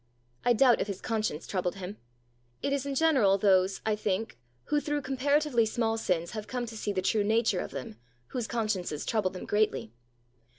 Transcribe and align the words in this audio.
I 0.43 0.53
doubt 0.53 0.81
if 0.81 0.87
his 0.87 0.99
conscience 0.99 1.45
troubled 1.45 1.75
him. 1.75 1.97
It 2.63 2.73
is 2.73 2.87
in 2.87 2.95
general 2.95 3.37
those, 3.37 3.81
I 3.85 3.95
think, 3.95 4.39
who 4.63 4.79
through 4.79 5.03
comparatively 5.03 5.63
small 5.67 5.95
sins 5.95 6.31
have 6.31 6.47
come 6.47 6.65
to 6.65 6.75
see 6.75 6.91
the 6.91 7.03
true 7.03 7.23
nature 7.23 7.59
of 7.59 7.69
them, 7.69 7.99
whose 8.29 8.47
consciences 8.47 9.05
trouble 9.05 9.29
them 9.29 9.45
greatly. 9.45 9.93